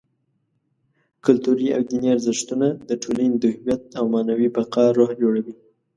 [1.25, 5.53] کلتوري او دیني ارزښتونه: د ټولنې د هویت او معنوي بقا روح جوړوي.